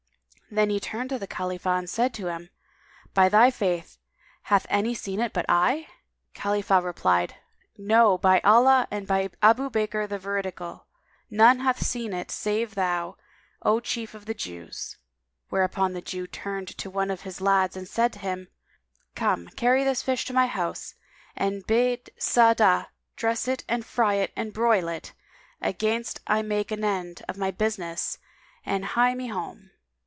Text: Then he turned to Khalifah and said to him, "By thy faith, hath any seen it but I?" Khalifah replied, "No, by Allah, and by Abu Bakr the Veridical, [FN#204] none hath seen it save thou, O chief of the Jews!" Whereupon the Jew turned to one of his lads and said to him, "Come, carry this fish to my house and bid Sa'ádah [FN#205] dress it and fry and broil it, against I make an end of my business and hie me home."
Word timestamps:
Then 0.53 0.69
he 0.69 0.81
turned 0.81 1.11
to 1.11 1.27
Khalifah 1.27 1.77
and 1.77 1.89
said 1.89 2.13
to 2.15 2.27
him, 2.27 2.49
"By 3.13 3.29
thy 3.29 3.51
faith, 3.51 3.97
hath 4.41 4.65
any 4.69 4.93
seen 4.93 5.21
it 5.21 5.31
but 5.31 5.45
I?" 5.47 5.87
Khalifah 6.33 6.81
replied, 6.83 7.35
"No, 7.77 8.17
by 8.17 8.41
Allah, 8.41 8.85
and 8.91 9.07
by 9.07 9.29
Abu 9.41 9.69
Bakr 9.69 10.09
the 10.09 10.19
Veridical, 10.19 10.87
[FN#204] 10.97 11.37
none 11.37 11.59
hath 11.61 11.81
seen 11.81 12.11
it 12.11 12.31
save 12.31 12.75
thou, 12.75 13.15
O 13.61 13.79
chief 13.79 14.13
of 14.13 14.25
the 14.25 14.33
Jews!" 14.33 14.97
Whereupon 15.47 15.93
the 15.93 16.01
Jew 16.01 16.27
turned 16.27 16.67
to 16.79 16.89
one 16.89 17.11
of 17.11 17.21
his 17.21 17.39
lads 17.39 17.77
and 17.77 17.87
said 17.87 18.11
to 18.11 18.19
him, 18.19 18.49
"Come, 19.15 19.47
carry 19.55 19.85
this 19.85 20.01
fish 20.03 20.25
to 20.25 20.33
my 20.33 20.47
house 20.47 20.95
and 21.33 21.65
bid 21.65 22.09
Sa'ádah 22.19 22.57
[FN#205] 22.57 22.87
dress 23.15 23.47
it 23.47 23.63
and 23.69 23.85
fry 23.85 24.27
and 24.35 24.51
broil 24.51 24.89
it, 24.89 25.13
against 25.61 26.19
I 26.27 26.41
make 26.41 26.71
an 26.71 26.83
end 26.83 27.21
of 27.29 27.37
my 27.37 27.51
business 27.51 28.17
and 28.65 28.83
hie 28.83 29.15
me 29.15 29.27
home." 29.27 29.69